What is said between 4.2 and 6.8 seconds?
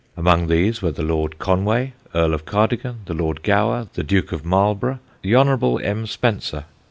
of MARLBOROUGH, the Hon. M. SPENCER.